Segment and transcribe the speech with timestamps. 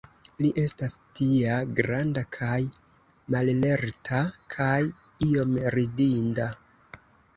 [0.43, 2.55] Li estas tia granda kaj
[3.35, 4.23] mallerta,
[4.55, 4.81] kaj
[5.31, 6.49] iom ridinda.